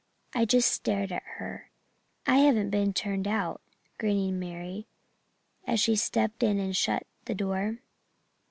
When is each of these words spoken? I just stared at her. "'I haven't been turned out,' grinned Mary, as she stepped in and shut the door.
I 0.33 0.45
just 0.45 0.71
stared 0.71 1.11
at 1.11 1.21
her. 1.37 1.69
"'I 2.25 2.37
haven't 2.37 2.71
been 2.71 2.91
turned 2.91 3.27
out,' 3.27 3.61
grinned 3.99 4.39
Mary, 4.39 4.87
as 5.67 5.79
she 5.79 5.95
stepped 5.95 6.41
in 6.41 6.57
and 6.57 6.75
shut 6.75 7.05
the 7.25 7.35
door. 7.35 7.77